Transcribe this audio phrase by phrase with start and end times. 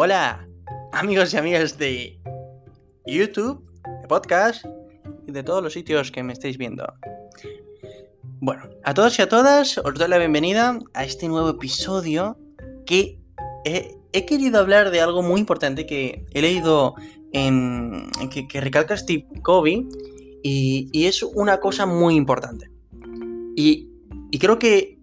[0.00, 0.48] Hola,
[0.92, 2.20] amigos y amigas de
[3.04, 3.68] YouTube,
[4.00, 4.64] de podcast
[5.26, 6.86] y de todos los sitios que me estáis viendo.
[8.38, 12.38] Bueno, a todos y a todas os doy la bienvenida a este nuevo episodio
[12.86, 13.18] que
[13.64, 16.94] he, querido hablar de algo muy importante que he leído
[17.32, 19.88] en, que, recalca Steve Covey
[20.44, 22.70] y, es una cosa muy importante.
[23.56, 23.88] Y,
[24.38, 25.00] creo que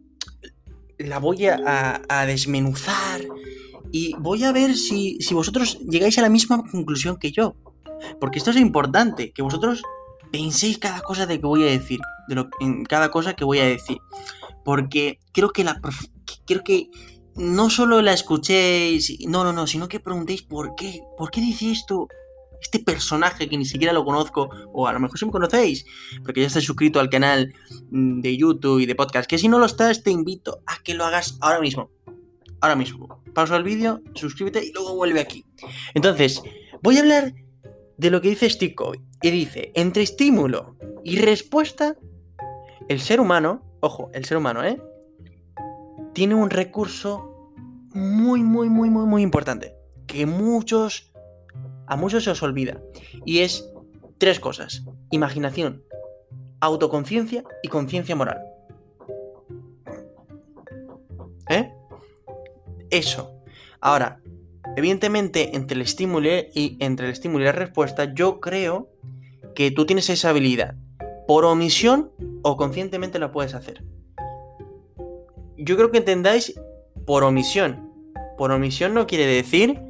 [0.98, 3.20] la voy a, a desmenuzar
[3.91, 7.55] y voy a ver si, vosotros llegáis a la misma conclusión que yo.
[8.20, 9.81] Porque esto es importante, que vosotros
[10.31, 13.59] penséis cada cosa de que voy a decir, de lo, en cada cosa que voy
[13.59, 13.98] a decir.
[14.63, 15.80] Porque creo que la
[16.45, 16.89] creo que
[17.35, 21.72] no solo la escuchéis, no, no, no, sino que preguntéis por qué, por qué dice
[21.72, 22.08] esto
[22.61, 25.86] este personaje que ni siquiera lo conozco, o a lo mejor si me conocéis,
[26.23, 27.53] porque ya estáis suscrito al canal
[27.91, 30.95] mm, de YouTube y de podcast, que si no lo estás, te invito a que
[30.95, 31.91] lo hagas ahora mismo
[32.62, 33.23] ahora mismo.
[33.34, 35.45] Pausa el vídeo, suscríbete y luego vuelve aquí.
[35.94, 36.42] Entonces,
[36.81, 37.34] voy a hablar
[37.97, 38.75] de lo que dice Steve.
[39.22, 41.95] Y dice, entre estímulo y respuesta,
[42.88, 44.81] el ser humano, ojo, el ser humano, ¿eh?
[46.14, 47.52] Tiene un recurso
[47.94, 49.75] muy, muy, muy, muy, muy importante.
[50.08, 51.12] Que muchos,
[51.88, 52.81] a muchos se os olvida.
[53.25, 53.69] Y es
[54.17, 54.86] tres cosas.
[55.12, 55.84] Imaginación,
[56.59, 58.42] autoconciencia y conciencia moral.
[61.50, 61.75] ¿Eh?
[62.97, 63.41] Eso.
[63.81, 64.21] Ahora,
[64.75, 68.89] evidentemente, entre el estímulo y entre el estímulo y la respuesta, yo creo
[69.55, 70.75] que tú tienes esa habilidad.
[71.27, 72.11] Por omisión
[72.43, 73.83] o conscientemente lo puedes hacer.
[75.57, 76.59] Yo creo que entendáis
[77.05, 77.91] por omisión.
[78.38, 79.81] Por omisión no quiere decir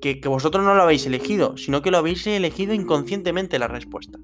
[0.00, 4.18] que, vosotros no lo habéis elegido, sino que lo habéis elegido inconscientemente la respuesta.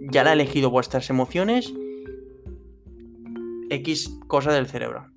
[0.00, 1.72] Ya la ha elegido vuestras emociones,
[3.70, 5.13] X cosa del cerebro.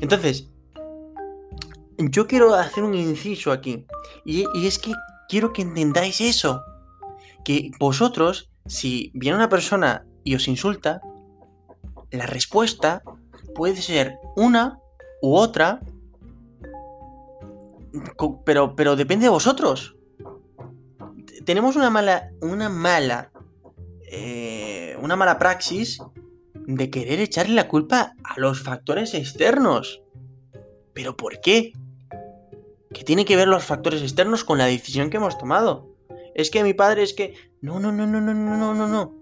[0.00, 0.48] Entonces,
[1.98, 3.86] yo quiero hacer un inciso aquí.
[4.24, 4.92] Y, es que
[5.28, 6.62] quiero que entendáis eso.
[7.44, 11.00] Que vosotros, si viene una persona y os insulta,
[12.10, 13.02] la respuesta
[13.54, 14.78] puede ser una
[15.20, 15.80] u otra.
[18.44, 19.96] Pero, pero depende de vosotros.
[21.44, 22.30] Tenemos una mala.
[22.40, 23.30] Una mala.
[24.14, 25.98] Eh, una mala praxis
[26.76, 30.02] de querer echarle la culpa a los factores externos.
[30.92, 31.72] ¿Pero por qué?
[32.92, 35.88] ¿Qué tiene que ver los factores externos con la decisión que hemos tomado?
[36.34, 37.34] Es que mi padre es que...
[37.60, 39.14] No, no, no, no, no, no, no, no, no.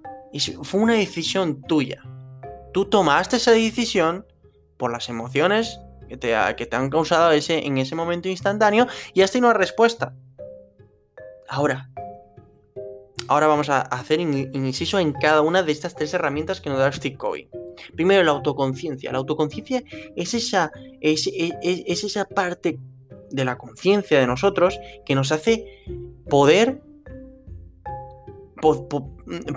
[0.63, 2.03] fue una decisión tuya.
[2.73, 4.27] Tú tomaste esa decisión
[4.77, 5.79] por las emociones
[6.09, 9.59] que te, que te han causado ese, en ese momento instantáneo y has tenido una
[9.59, 10.15] respuesta.
[11.49, 11.91] Ahora,
[13.31, 16.91] Ahora vamos a hacer inciso en cada una de estas tres herramientas que nos da
[16.91, 17.17] Steve.
[17.95, 19.13] Primero, la autoconciencia.
[19.13, 19.85] La autoconciencia
[20.17, 21.29] es esa, es,
[21.87, 22.81] esa parte
[23.31, 25.65] de la conciencia de nosotros que nos hace
[26.29, 26.83] poder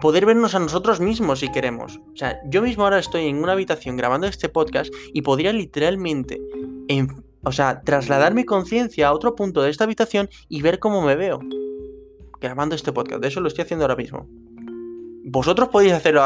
[0.01, 2.00] poder vernos a nosotros mismos si queremos.
[2.13, 6.39] O sea, yo mismo ahora estoy en una habitación grabando este podcast y podría literalmente,
[7.44, 11.16] o sea, trasladar mi conciencia a otro punto de esta habitación y ver cómo me
[11.16, 11.39] veo
[12.48, 13.22] grabando este podcast.
[13.22, 14.28] De eso lo estoy haciendo ahora mismo.
[15.26, 16.24] Vosotros podéis hacerlo,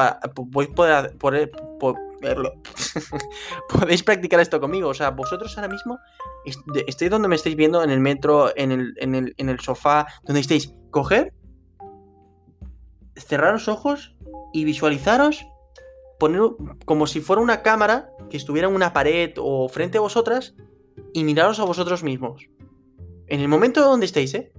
[0.52, 1.16] podéis poder,
[3.70, 4.90] podéis practicar esto conmigo.
[4.90, 6.00] O sea, vosotros ahora mismo
[6.88, 10.74] estáis donde me estáis viendo, en el metro, en el, sofá, donde estáis.
[10.90, 11.34] Coger,
[13.16, 14.16] cerrar los ojos
[14.54, 15.46] y visualizaros,
[16.18, 16.42] poner
[16.86, 20.56] como si fuera una cámara que estuviera en una pared o frente a vosotras
[21.14, 22.50] y miraros a vosotros mismos.
[23.28, 24.52] En el momento donde estéis, ¿eh?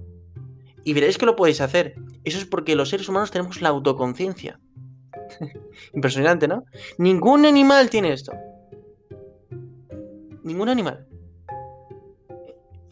[0.83, 1.95] Y veréis que lo podéis hacer.
[2.23, 4.59] Eso es porque los seres humanos tenemos la autoconciencia.
[5.93, 6.65] Impresionante, ¿no?
[6.97, 8.33] Ningún animal tiene esto.
[10.43, 11.07] Ningún animal.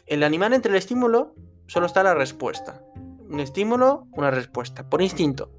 [0.06, 1.36] El animal entre el estímulo
[1.68, 2.82] solo está la respuesta.
[3.30, 4.90] Un estímulo, una respuesta.
[4.90, 5.52] Por instinto.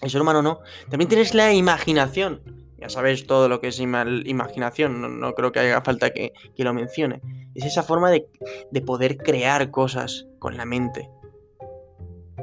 [0.00, 0.60] El ser humano no.
[0.90, 2.61] También tienes la imaginación.
[2.82, 5.20] Ya sabéis todo lo que es imaginación.
[5.20, 7.22] No, creo que haga falta que, que lo mencione.
[7.54, 8.26] Es esa forma de,
[8.84, 11.08] poder crear cosas con la mente.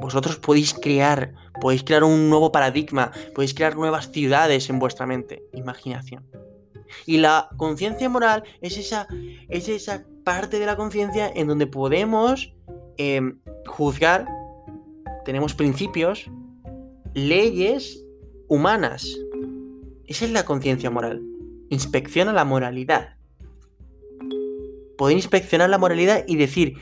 [0.00, 5.44] Vosotros podéis crear, podéis crear un nuevo paradigma, podéis crear nuevas ciudades en vuestra mente.
[5.52, 6.26] Imaginación.
[7.04, 9.08] Y la conciencia moral es esa,
[9.50, 12.54] es esa parte de la conciencia en donde podemos
[12.96, 14.26] em, juzgar,
[15.26, 16.30] tenemos principios,
[17.12, 18.02] leyes
[18.48, 19.06] humanas.
[20.10, 21.22] Esa es la conciencia moral.
[21.70, 23.16] Inspecciona la moralidad
[25.00, 26.76] poder inspeccionar la moralidad y decir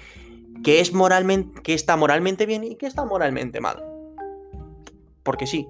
[0.65, 3.81] que es moralmente, que está moralmente bien y que está moralmente mal.
[5.23, 5.69] Porque sí.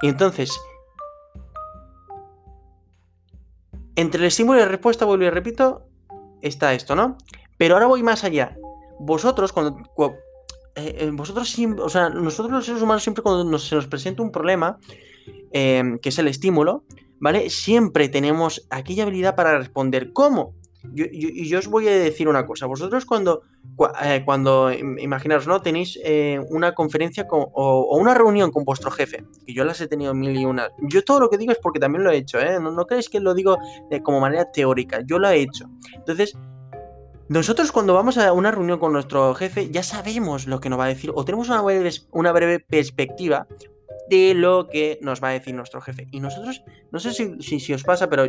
[0.00, 0.50] Y entonces,
[3.96, 5.82] entre el estímulo y la respuesta, vuelvo y repito,
[6.40, 7.18] está esto, ¿no?
[7.58, 8.56] Pero ahora voy más allá.
[8.98, 9.76] Vosotros, cuando.
[10.74, 14.32] Eh, eh, vosotros, o sea, nosotros los seres humanos, siempre cuando se nos presenta un
[14.32, 14.78] problema,
[15.52, 16.84] em, que es el estímulo,
[17.20, 17.50] ¿vale?
[17.50, 20.12] Siempre tenemos aquella habilidad para responder.
[20.12, 20.54] ¿Cómo?
[20.94, 22.66] y yo os voy a decir una cosa.
[22.66, 23.42] Vosotros cuando,
[24.02, 25.62] eh, cuando imaginaros, ¿no?
[25.62, 25.98] Tenéis
[26.50, 30.44] una conferencia o, una reunión con vuestro jefe, que yo las he tenido mil y
[30.44, 30.68] una.
[30.82, 32.60] Yo todo lo que digo es porque también lo he hecho, ¿eh?
[32.60, 33.56] No, no creéis que lo digo
[34.02, 35.70] como manera teórica, yo lo he hecho.
[35.94, 36.36] Entonces,
[37.28, 40.84] nosotros cuando vamos a una reunión con nuestro jefe ya sabemos lo que nos va
[40.84, 43.46] a decir o tenemos una breve, una breve perspectiva
[44.08, 46.06] de lo que nos va a decir nuestro jefe.
[46.10, 48.24] Y nosotros, no sé si, si, os pasa, pero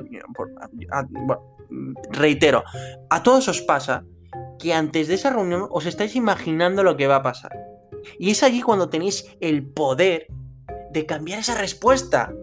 [2.12, 2.64] reitero,
[3.10, 4.06] a todos os pasa
[4.60, 7.52] que antes de esa reunión os estáis imaginando lo que va a pasar.
[8.20, 10.28] Y es allí cuando tenéis el poder
[10.92, 12.34] de cambiar esa respuesta.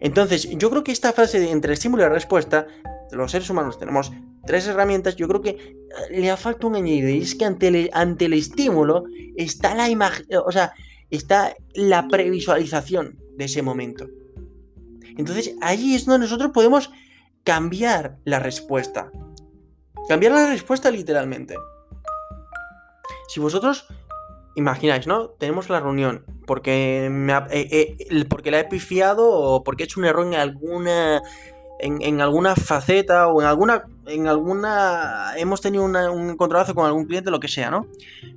[0.00, 2.66] Entonces, yo creo que esta frase de entre estímulo y respuesta
[3.12, 4.12] los seres humanos tenemos
[4.44, 5.76] tres herramientas, yo creo que
[6.10, 9.04] le ha falta un añadido y es que ante el, ante el estímulo
[9.36, 10.72] está la imagen, o sea,
[11.10, 14.06] está la previsualización de ese momento.
[15.16, 16.90] Entonces, allí es donde nosotros podemos
[17.44, 19.10] cambiar la respuesta.
[20.08, 21.56] Cambiar la respuesta literalmente.
[23.28, 23.86] Si vosotros
[24.56, 25.30] imagináis, ¿no?
[25.30, 30.06] Tenemos la reunión porque, eh, eh, porque la he pifiado o porque he hecho un
[30.06, 31.22] error en alguna
[31.78, 35.96] en, alguna faceta o en alguna, en alguna, hemos tenido un
[36.30, 37.86] encontronazo con algún cliente, lo que sea, ¿no?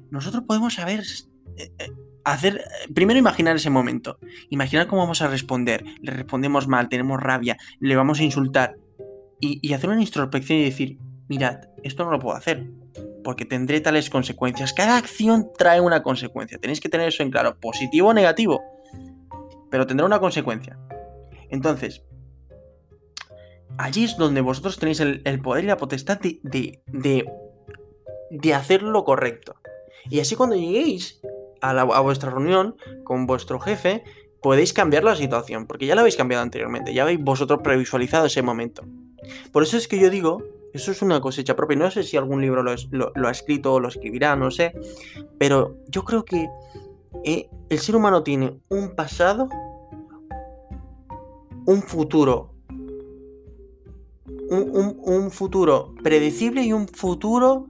[0.09, 1.03] Nosotros podemos saber,
[1.57, 1.91] eh, eh,
[2.23, 2.63] hacer,
[2.93, 4.17] primero imaginar ese momento,
[4.49, 8.75] imaginar cómo vamos a responder, le respondemos mal, tenemos rabia, le vamos a insultar
[9.39, 10.97] y, y hacer una introspección y decir,
[11.27, 12.67] mirad, esto no lo puedo hacer,
[13.23, 14.73] porque tendré tales consecuencias.
[14.73, 18.61] Cada acción trae una consecuencia, tenéis que tener eso en claro, positivo o negativo,
[19.69, 20.77] pero tendrá una consecuencia.
[21.49, 22.03] Entonces,
[23.77, 27.31] allí es donde vosotros tenéis el, poder y la potestad de, de,
[28.29, 29.55] de, hacer lo correcto.
[30.09, 31.21] Y así cuando lleguéis
[31.61, 34.03] a, a, vuestra reunión con vuestro jefe,
[34.41, 38.41] podéis cambiar la situación, porque ya la habéis cambiado anteriormente, ya habéis vosotros previsualizado ese
[38.41, 38.83] momento.
[39.51, 40.43] Por eso es que yo digo,
[40.73, 43.87] eso es una cosecha propia, no sé si algún libro lo, ha escrito o lo
[43.87, 44.73] escribirá, no sé,
[45.37, 46.47] pero yo creo que
[47.23, 49.49] eh, el ser humano tiene un pasado,
[51.65, 52.58] un futuro
[54.49, 57.67] un, futuro predecible y un futuro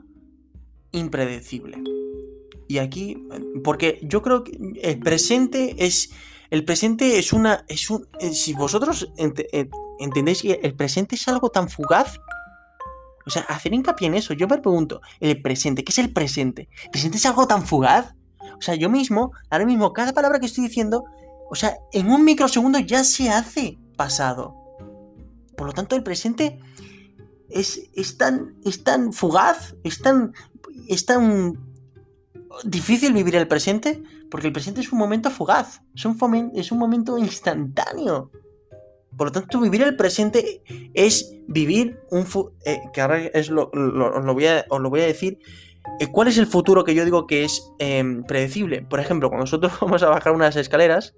[0.92, 1.82] impredecible.
[2.68, 3.28] Y aquí,
[3.64, 6.12] porque yo creo que el presente es.
[6.50, 7.66] El presente es una.
[7.68, 12.20] Es un, eh, si vosotros eh, entendéis que el presente es algo tan fugaz.
[13.26, 14.34] O sea, hacer hincapié en eso.
[14.34, 16.70] Yo me pregunto, el presente, ¿qué es el presente?
[16.86, 18.16] ¿El presente es algo tan fugaz?
[18.58, 21.06] O sea, yo mismo, ahora mismo, cada palabra que estoy diciendo,
[21.50, 24.59] o sea, en un microsegundo ya se hace pasado.
[25.60, 26.58] Por lo tanto, el presente
[27.50, 30.32] es, es, tan, es tan fugaz, es tan,
[30.88, 31.60] es tan
[32.64, 34.02] difícil vivir el presente,
[34.32, 38.32] porque el presente es un momento fugaz, es un, es un momento instantáneo.
[39.18, 40.64] Por lo tanto, vivir el presente
[40.94, 42.26] es vivir un...
[42.64, 45.40] Eh, que ahora es lo, voy a, os lo voy a decir.
[46.00, 48.84] Eh, ¿Cuál es el futuro que yo digo que es em, predecible?
[48.84, 51.16] Por ejemplo, cuando nosotros vamos a bajar unas escaleras,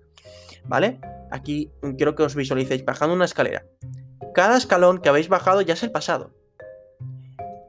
[0.66, 1.00] ¿vale?
[1.30, 3.68] Aquí quiero que os visualicéis bajando una escalera.
[4.34, 6.32] Cada escalón que habéis bajado ya es el pasado.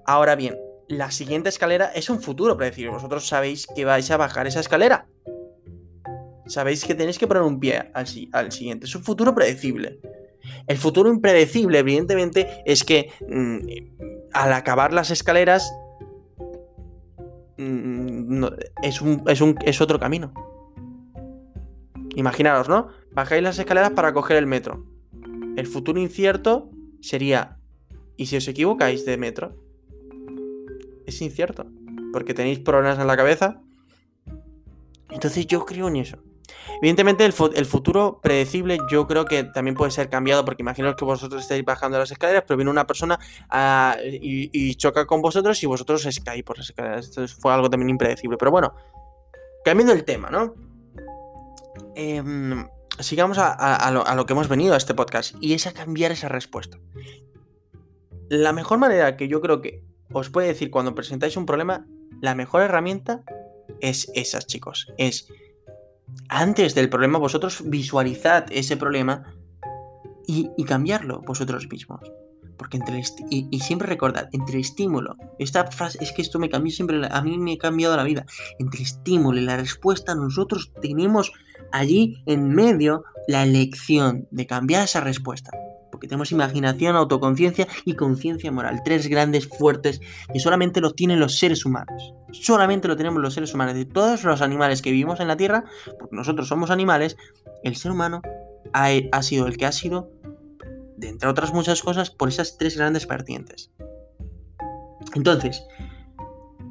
[0.07, 2.93] Ahora bien, la siguiente escalera es un futuro predecible.
[2.93, 5.07] Vosotros sabéis que vais a bajar esa escalera.
[6.47, 8.87] Sabéis que tenéis que poner un pie al, siguiente.
[8.87, 10.01] Es un futuro predecible.
[10.67, 15.73] El futuro impredecible, evidentemente, es que mm, al acabar las escaleras
[17.59, 18.45] mm,
[18.83, 20.35] es, un, es, es otro camino.
[22.17, 22.89] Imaginaros, ¿no?
[23.13, 24.92] Bajáis las escaleras para coger el metro.
[25.57, 27.59] El futuro incierto sería,
[28.17, 29.55] ¿y si os equivocáis de metro?
[31.07, 31.67] Es incierto,
[32.13, 33.61] porque tenéis problemas en la cabeza.
[35.11, 36.19] Entonces yo creo en eso.
[36.81, 41.43] Evidentemente el, futuro predecible yo creo que también puede ser cambiado porque imaginaos que vosotros
[41.43, 43.19] estáis bajando las escaleras, pero viene una persona
[43.51, 47.07] ah, y, choca con vosotros y vosotros os caéis por las escaleras.
[47.07, 48.37] Esto fue algo también impredecible.
[48.37, 48.75] Pero bueno,
[49.65, 50.55] cambiando el tema, ¿no?
[51.95, 52.23] Eh,
[52.99, 56.79] sigamos a, lo, que hemos venido a este podcast y es a cambiar esa respuesta.
[58.29, 59.83] La mejor manera que yo creo que
[60.13, 61.87] os puede decir cuando presentáis un problema,
[62.21, 63.23] la mejor herramienta
[63.81, 64.93] es esas, chicos.
[64.99, 65.29] Es
[66.29, 69.35] antes del problema, vosotros visualizad ese problema
[70.27, 72.01] y, cambiarlo vosotros mismos.
[72.63, 76.73] Porque entre el y, siempre recordad, entre estímulo, esta frase es que esto me cambió
[76.73, 78.25] siempre, a mí me ha cambiado la vida.
[78.61, 81.33] Entre estímulo y la respuesta, nosotros tenemos
[81.73, 85.51] allí en medio la elección de cambiar esa respuesta.
[86.01, 88.83] que tenemos imaginación, autoconciencia y conciencia moral.
[88.85, 90.01] Tres grandes fuertes
[90.33, 92.15] que solamente lo tienen los seres humanos.
[92.31, 93.75] Solamente lo tenemos los seres humanos.
[93.75, 95.65] De todos los animales que vivimos en la Tierra,
[95.99, 97.17] porque nosotros somos animales,
[97.65, 98.23] el ser humano
[98.73, 100.13] ha, ha sido el que ha sido,
[101.09, 103.71] entre otras muchas cosas, por esas tres grandes vertientes.
[105.15, 105.63] Entonces,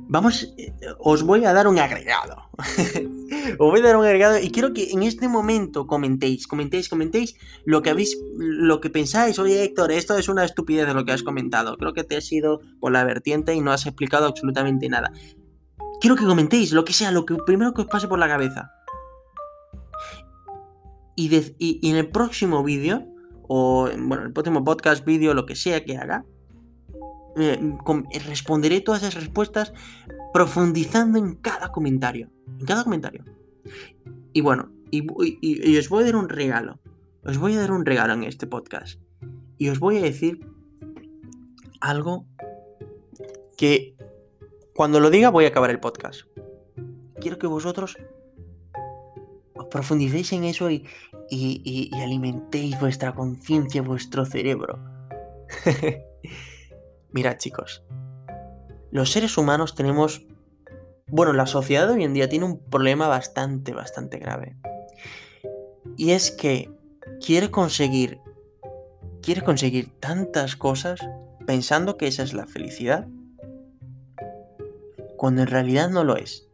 [0.08, 2.50] vamos, eh, os voy a dar un agregado.
[3.60, 7.36] os voy a dar un agregado y quiero que en este momento comentéis, comentéis, comentéis
[7.66, 9.40] lo que habéis, lo que pensáis.
[9.40, 11.78] Oye, Héctor, esto es una estupidez de lo que has comentado.
[11.78, 15.12] Creo que te has ido por la vertiente y no has explicado absolutamente nada.
[16.02, 18.72] Quiero que comentéis lo que sea, lo que primero que os pase por la cabeza.
[21.16, 23.11] Y en el próximo vídeo,
[23.54, 26.24] o bueno, el próximo podcast, vídeo, lo que sea que haga,
[27.36, 29.74] eh, eh, responderé todas esas respuestas
[30.32, 32.30] profundizando en cada comentario.
[32.62, 33.26] En cada comentario.
[34.32, 36.80] Y bueno, y, os voy a dar un regalo.
[37.26, 39.02] Os voy a dar un regalo en este podcast.
[39.58, 40.48] Y os voy a decir
[41.82, 42.26] algo
[43.58, 43.98] que
[44.74, 46.22] cuando lo diga voy a acabar el podcast.
[47.20, 48.21] Quiero que vosotros os
[49.70, 50.86] profundicéis en eso y,
[51.94, 54.80] alimentéis vuestra conciencia, vuestro cerebro.
[57.12, 57.84] Mirad chicos,
[58.92, 60.26] los seres humanos tenemos...
[61.08, 64.58] Bueno, la sociedad hoy en día tiene un problema bastante, bastante grave.
[65.98, 66.72] Y es que
[67.26, 68.20] quiere conseguir...
[69.22, 71.00] Quiere conseguir tantas cosas
[71.46, 73.08] pensando que esa es la felicidad.
[75.18, 76.51] Cuando en realidad no lo es.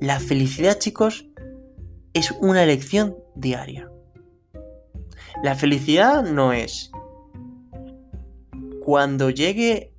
[0.00, 1.26] La felicidad, chicos,
[2.12, 3.90] es una elección diaria.
[5.42, 6.90] La felicidad no es
[8.84, 9.94] cuando llegue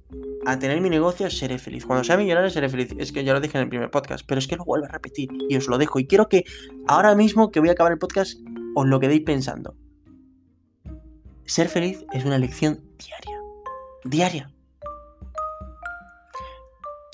[0.45, 1.85] a tener mi negocio seré feliz.
[1.85, 2.93] Cuando sea millonario seré feliz.
[2.97, 4.89] Es que ya lo dije en el primer podcast, pero es que lo vuelvo a
[4.89, 5.99] repetir y os lo dejo.
[5.99, 6.45] Y quiero que
[6.87, 8.39] ahora mismo que voy a acabar el podcast
[8.75, 9.75] os lo quedéis pensando.
[11.45, 13.39] Ser feliz es una elección diaria.
[14.03, 14.54] Diaria.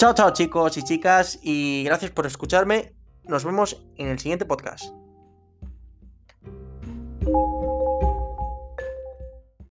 [0.02, 2.96] Chao, chao chicos y chicas y gracias por escucharme.
[3.24, 4.86] Nos vemos en el siguiente podcast.